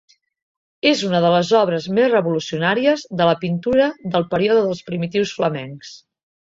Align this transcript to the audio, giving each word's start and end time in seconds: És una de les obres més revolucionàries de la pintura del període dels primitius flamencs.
És 0.91 1.03
una 1.09 1.19
de 1.25 1.29
les 1.35 1.51
obres 1.59 1.85
més 1.99 2.09
revolucionàries 2.15 3.07
de 3.21 3.31
la 3.33 3.39
pintura 3.45 3.93
del 4.17 4.29
període 4.35 4.67
dels 4.71 4.85
primitius 4.93 5.41
flamencs. 5.41 5.99